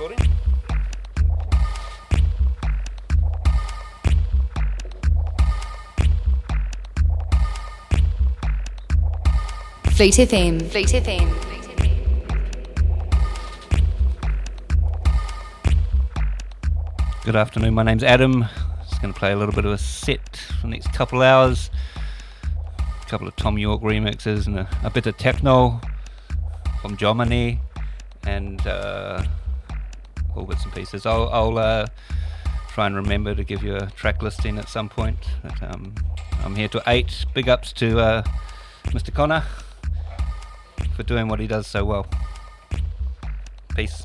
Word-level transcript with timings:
recording. 0.00 0.26
Fleet 9.90 10.14
FM. 10.14 10.62
Fleet 10.70 10.86
FM. 10.88 11.34
Good 17.24 17.36
afternoon. 17.36 17.74
My 17.74 17.82
name's 17.82 18.02
Adam. 18.02 18.46
Just 18.88 19.02
going 19.02 19.12
to 19.12 19.18
play 19.18 19.32
a 19.32 19.36
little 19.36 19.54
bit 19.54 19.66
of 19.66 19.72
a 19.72 19.78
set 19.78 20.36
for 20.36 20.62
the 20.62 20.68
next 20.68 20.92
couple 20.94 21.20
of 21.20 21.26
hours. 21.26 21.70
A 22.78 23.06
couple 23.06 23.28
of 23.28 23.36
Thom 23.36 23.58
Yorke 23.58 23.82
remixes 23.82 24.46
and 24.46 24.60
a, 24.60 24.68
a 24.82 24.88
bit 24.88 25.06
of 25.06 25.18
techno 25.18 25.78
from 26.80 26.96
Germany 26.96 27.60
and 28.26 28.66
uh, 28.66 29.22
all 30.36 30.44
bits 30.44 30.64
and 30.64 30.72
pieces. 30.72 31.06
I'll, 31.06 31.28
I'll 31.30 31.58
uh, 31.58 31.86
try 32.68 32.86
and 32.86 32.96
remember 32.96 33.34
to 33.34 33.44
give 33.44 33.62
you 33.62 33.76
a 33.76 33.86
track 33.90 34.22
listing 34.22 34.58
at 34.58 34.68
some 34.68 34.88
point. 34.88 35.18
But, 35.42 35.62
um, 35.62 35.94
I'm 36.44 36.54
here 36.54 36.68
to 36.68 36.82
eight. 36.86 37.24
Big 37.34 37.48
ups 37.48 37.72
to 37.74 37.98
uh, 37.98 38.22
Mr. 38.86 39.12
Connor 39.12 39.44
for 40.96 41.02
doing 41.02 41.28
what 41.28 41.40
he 41.40 41.46
does 41.46 41.66
so 41.66 41.84
well. 41.84 42.06
Peace. 43.74 44.02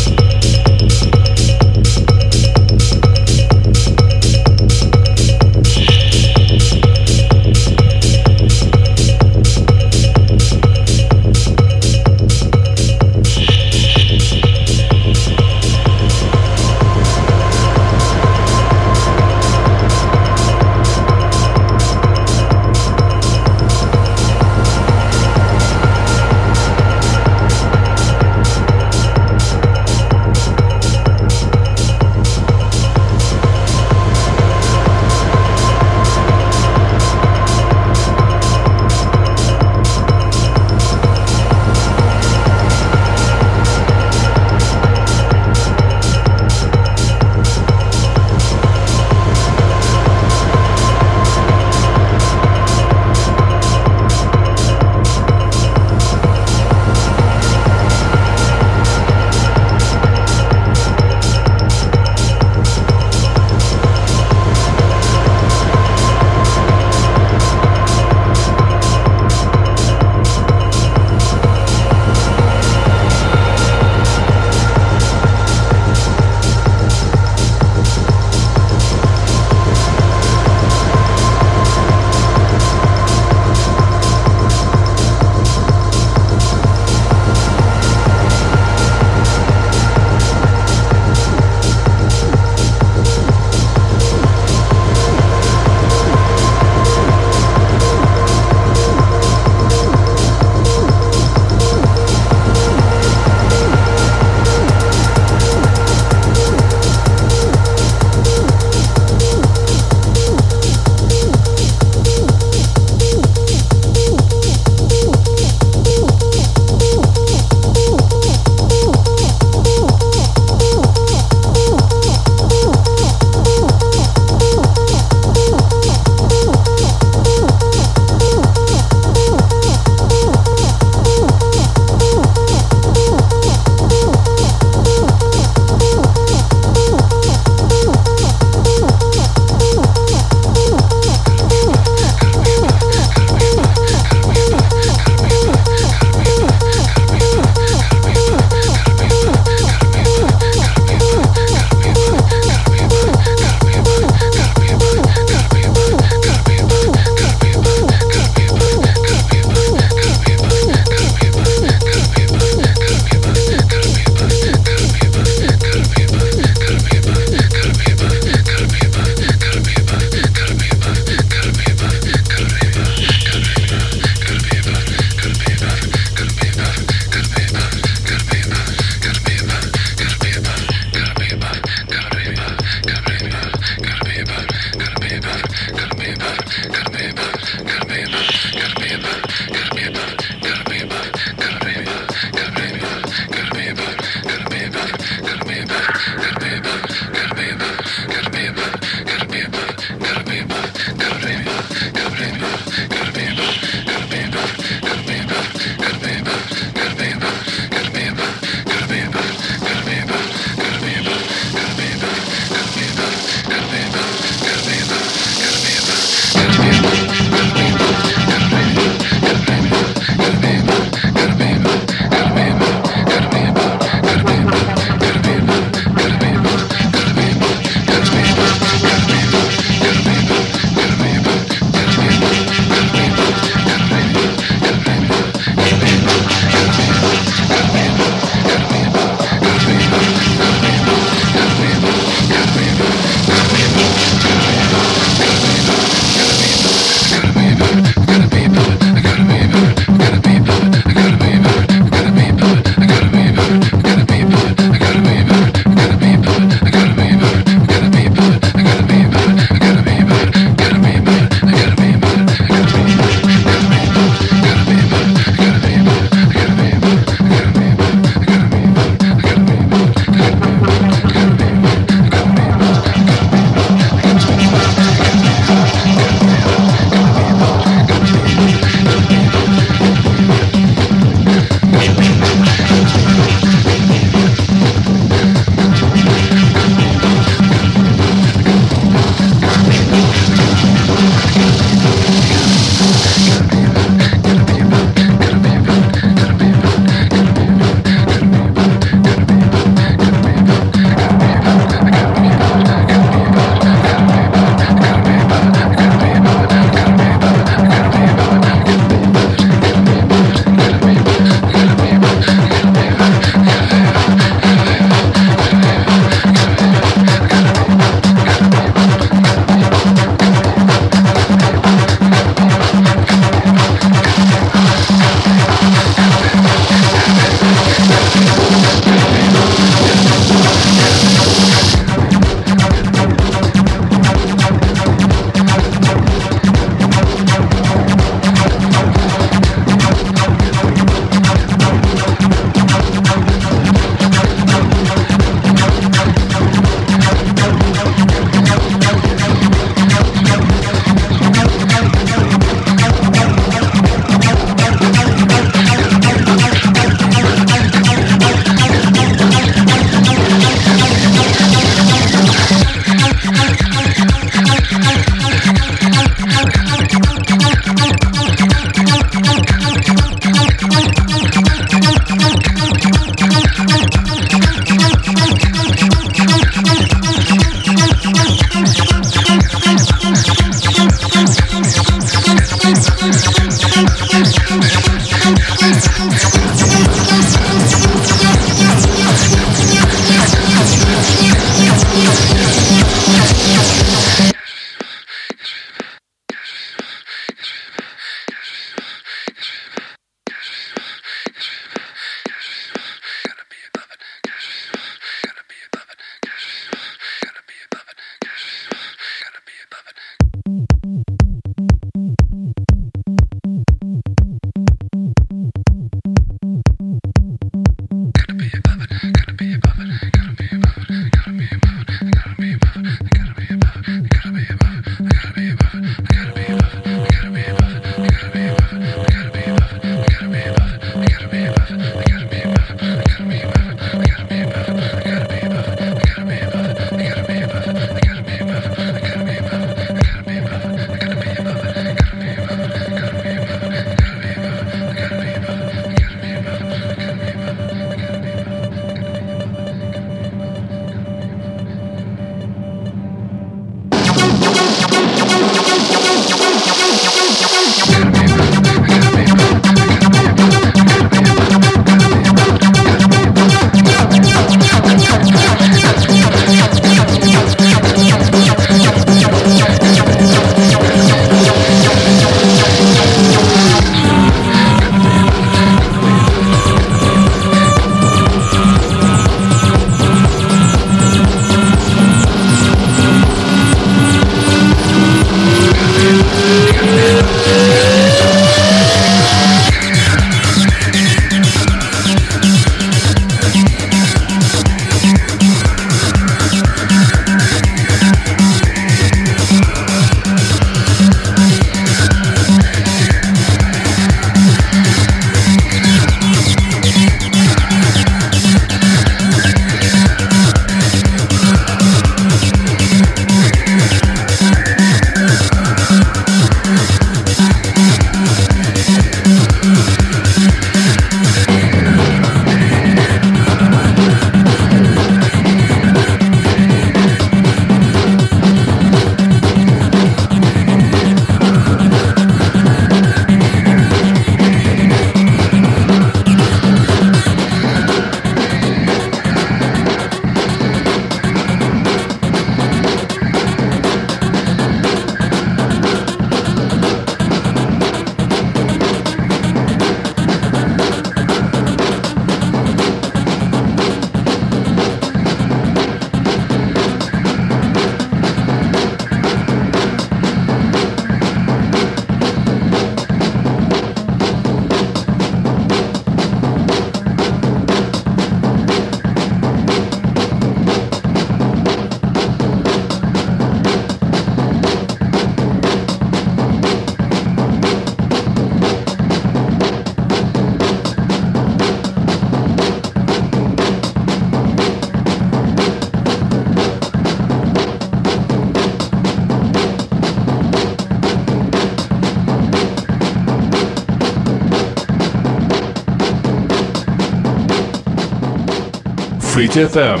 Fleet 599.36 599.50
FM. 599.50 600.00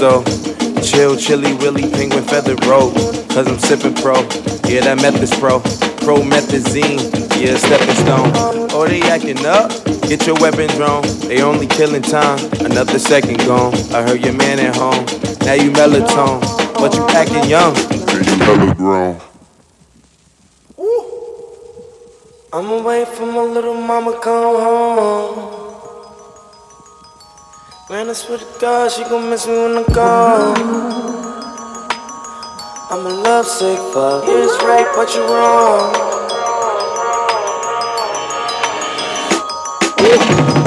so 0.00 0.24
chill, 0.80 1.14
chilly, 1.14 1.52
willy, 1.56 1.82
penguin 1.82 2.24
feather 2.24 2.54
robe. 2.66 2.94
Cause 3.28 3.46
I'm 3.46 3.58
sipping 3.58 3.94
pro, 3.94 4.14
yeah, 4.64 4.80
that 4.80 4.96
meth 5.02 5.22
is 5.22 5.30
pro. 5.38 5.60
Promethazine, 6.00 6.98
yeah, 7.38 7.54
stepping 7.58 7.94
stone. 7.96 8.32
Oh, 8.72 8.86
they 8.88 9.02
acting 9.02 9.44
up, 9.44 9.68
get 10.08 10.26
your 10.26 10.36
weapon 10.40 10.68
drawn. 10.70 11.02
They 11.28 11.42
only 11.42 11.66
killing 11.66 12.00
time, 12.00 12.38
another 12.64 12.98
second 12.98 13.40
gone. 13.40 13.74
I 13.92 14.00
heard 14.02 14.24
your 14.24 14.32
man 14.32 14.58
at 14.58 14.74
home, 14.74 15.04
now 15.44 15.52
you 15.52 15.70
melatonin, 15.70 16.40
but 16.80 16.94
you 16.94 17.06
acting 17.10 17.50
young. 17.50 17.76
And 17.76 18.26
you 18.26 18.36
mellow 18.38 18.74
grown. 18.74 19.29
Swear 28.30 28.38
to 28.38 28.60
God, 28.60 28.92
she 28.92 29.02
gon' 29.02 29.28
miss 29.28 29.44
me 29.44 29.54
when 29.54 29.76
I'm 29.78 29.84
gone. 29.92 30.54
I'm 32.92 33.04
a 33.04 33.08
lovesick 33.08 33.78
fuck. 33.92 34.22
It's 34.24 34.62
right, 34.62 34.86
but 34.94 35.12
you're 35.16 35.26
wrong. 35.26 36.10
I 39.98 40.59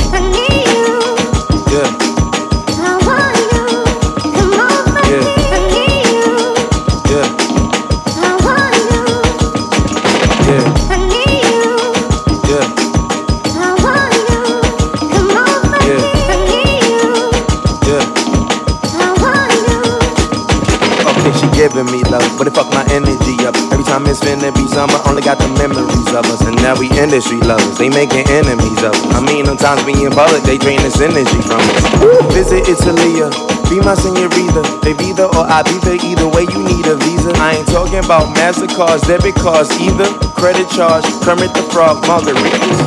industry 27.13 27.45
lovers, 27.45 27.77
they 27.77 27.93
making 27.93 28.25
enemies 28.33 28.81
of 28.81 28.89
us. 28.89 29.05
I 29.13 29.21
mean, 29.21 29.45
sometimes 29.45 29.85
we 29.85 29.93
in 30.01 30.09
public, 30.09 30.41
they 30.49 30.57
drain 30.57 30.81
this 30.81 30.97
energy 30.97 31.45
from 31.45 31.61
us. 31.61 31.85
Visit 32.33 32.65
Italy, 32.65 33.21
be 33.69 33.77
my 33.85 33.93
senorita. 33.93 34.65
They 34.81 34.97
either 34.97 35.29
or 35.29 35.45
I 35.45 35.61
be 35.61 35.77
there, 35.85 36.01
either 36.01 36.25
way 36.25 36.49
you 36.49 36.57
need 36.65 36.89
a 36.89 36.97
visa. 37.05 37.29
I 37.37 37.61
ain't 37.61 37.69
talking 37.69 38.01
about 38.01 38.33
MasterCards, 38.33 39.05
debit 39.05 39.37
cards 39.37 39.69
either. 39.77 40.09
Credit 40.33 40.65
charge, 40.73 41.05
Kermit 41.21 41.53
the 41.53 41.61
Frog, 41.69 42.01
margaritas. 42.09 42.81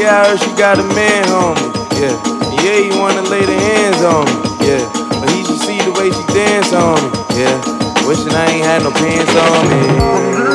Yeah, 0.00 0.24
I 0.24 0.32
heard 0.32 0.40
she 0.40 0.48
got 0.56 0.80
a 0.80 0.86
man, 0.96 1.28
homie. 1.28 1.68
Yeah, 2.00 2.16
yeah, 2.64 2.80
you 2.80 2.96
wanna 2.96 3.28
lay 3.28 3.44
the 3.44 3.60
hands 3.60 4.00
on 4.08 4.24
me. 4.24 4.72
Yeah, 4.72 4.80
but 5.20 5.28
he 5.36 5.44
should 5.44 5.60
see 5.60 5.76
the 5.84 5.92
way 5.92 6.08
she 6.08 6.24
dance 6.32 6.72
on 6.72 6.96
me. 6.96 7.12
Yeah, 7.36 7.60
wishing 8.08 8.32
I 8.32 8.56
ain't 8.56 8.64
had 8.64 8.80
no 8.88 8.90
pants 8.90 9.36
on 9.36 9.68
me. 9.68 10.47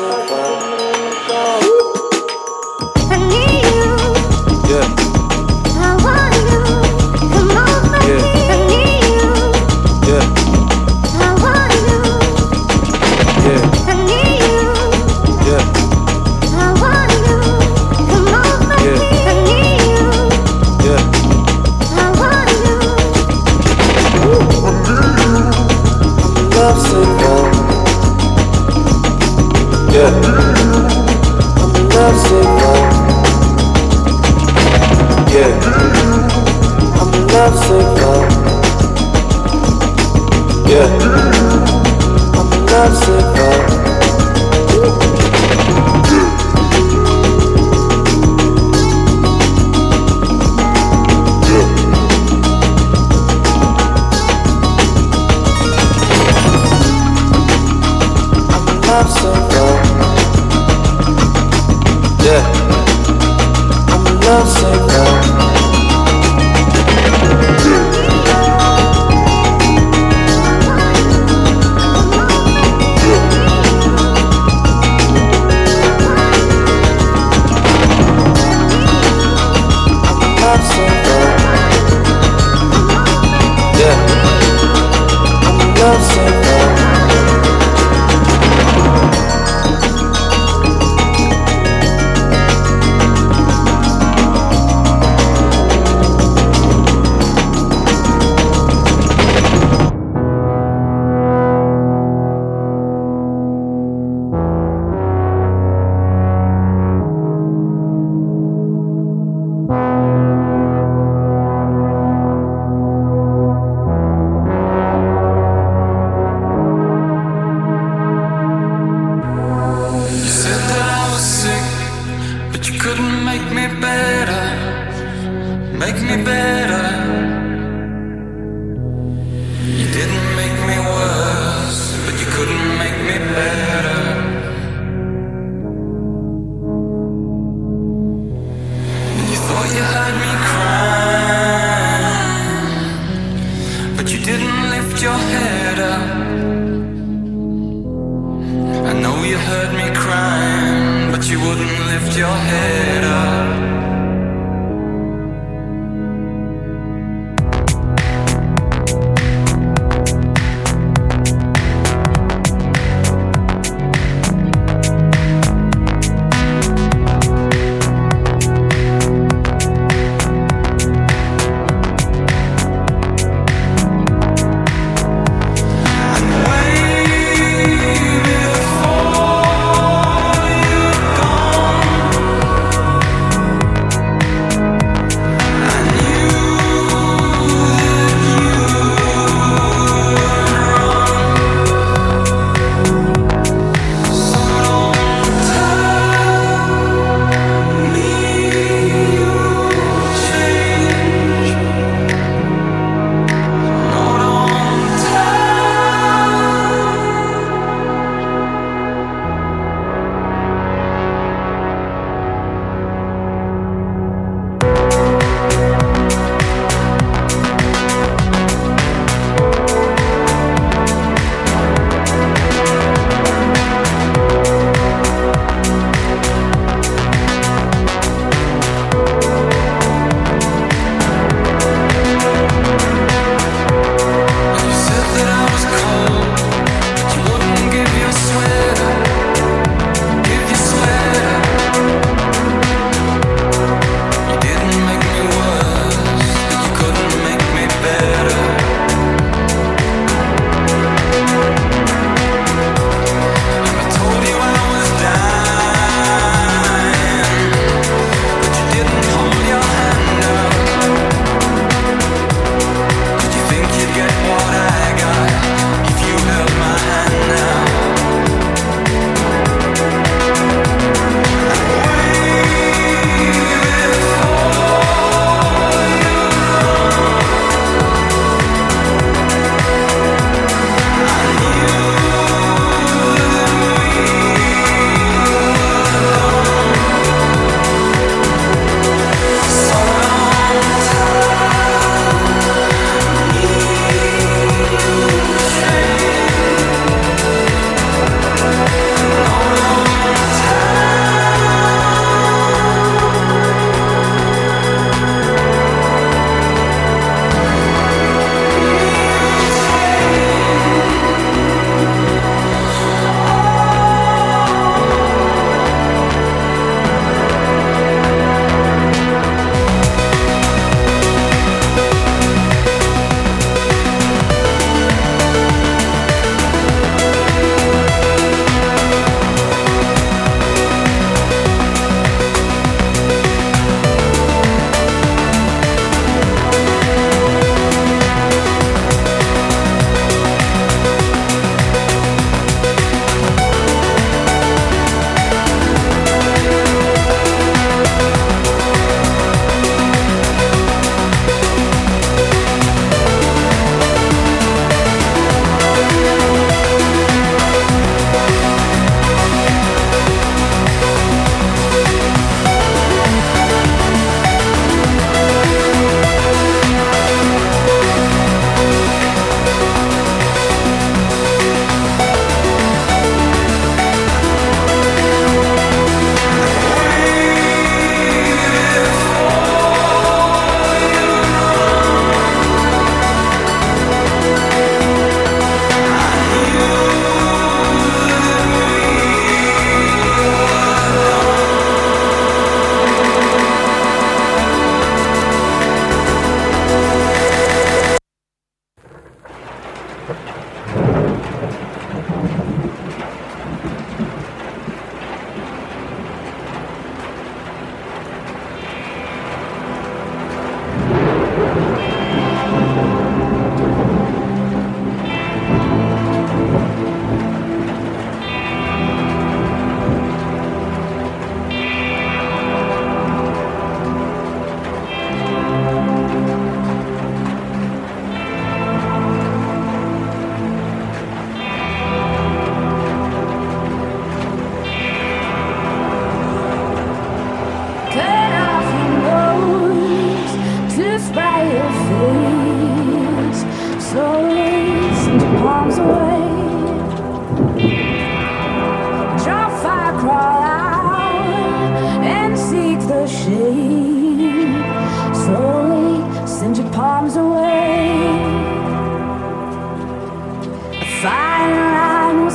A 0.00 0.04
lovesick 0.06 1.77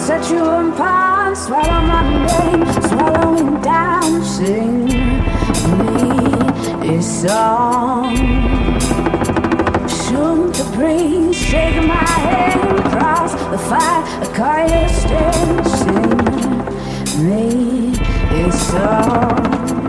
set 0.03 0.30
you 0.30 0.43
apart. 0.43 1.38
Swallow 1.38 1.81
my 1.81 2.03
name, 2.27 2.65
swallowing 2.89 3.61
down. 3.61 4.21
Sing 4.23 4.85
me 4.85 6.95
a 6.95 7.01
song. 7.01 8.15
Shoot 9.88 10.53
the 10.59 10.65
breeze, 10.75 11.38
shake 11.38 11.77
my 11.88 12.09
hand 12.27 12.80
across 12.80 13.31
the 13.51 13.57
fire. 13.69 14.03
A 14.21 14.23
car 14.35 14.67
sing 15.81 17.25
me 17.25 17.93
a. 18.39 18.41
Song. 18.51 19.82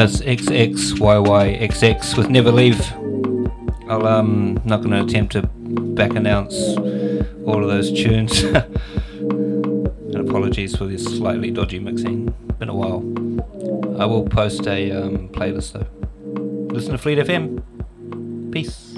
That's 0.00 0.22
XXYYXX 0.22 2.16
with 2.16 2.30
Never 2.30 2.50
Leave. 2.50 2.80
I'll 3.86 4.06
um 4.06 4.58
not 4.64 4.78
going 4.80 4.92
to 4.92 5.02
attempt 5.02 5.32
to 5.34 5.42
back 5.42 6.12
announce 6.12 6.56
all 7.44 7.62
of 7.62 7.68
those 7.68 7.92
tunes. 7.92 8.42
and 8.42 10.16
apologies 10.16 10.74
for 10.74 10.86
this 10.86 11.04
slightly 11.04 11.50
dodgy 11.50 11.80
mixing. 11.80 12.34
Been 12.58 12.70
a 12.70 12.74
while. 12.74 13.00
I 14.00 14.06
will 14.06 14.26
post 14.26 14.66
a 14.66 14.90
um, 14.90 15.28
playlist 15.28 15.72
though. 15.72 15.86
Listen 16.74 16.92
to 16.92 16.98
Fleet 16.98 17.18
FM. 17.18 17.62
Peace. 18.52 18.89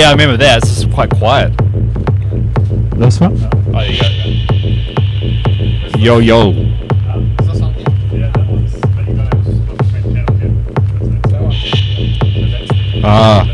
Yeah, 0.00 0.08
I 0.08 0.12
remember 0.12 0.38
that. 0.38 0.62
It's 0.62 0.68
just 0.68 0.90
quite 0.92 1.10
quiet. 1.10 1.54
This 2.96 3.20
one? 3.20 3.36
Oh, 3.36 3.70
there 3.72 3.90
you 3.90 4.00
go. 4.00 4.08
Yo 5.98 6.18
yo. 6.20 6.54
Ah. 13.04 13.44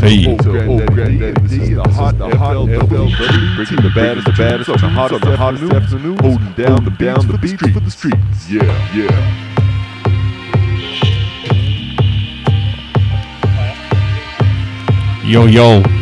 Hey. 0.00 0.24
the 0.24 1.82
hot, 1.92 2.16
the 2.16 2.36
hot 2.38 2.56
FLW, 2.56 3.56
bringing 3.56 3.82
the 3.82 3.92
baddest, 3.94 4.26
the 4.26 4.32
baddest, 4.32 4.70
the 4.70 4.78
hottest, 4.88 5.24
the 5.24 5.36
hottest 5.36 5.72
afternoon, 5.72 6.18
holding 6.20 6.52
down 6.52 6.84
the 6.84 6.90
down 6.90 7.26
the 7.26 7.36
beats 7.38 7.60
for 7.60 7.80
the 7.80 7.90
streets. 7.90 8.48
Yeah, 8.50 8.94
yeah. 8.94 9.43
Yo 15.34 15.48
yo. 15.48 15.93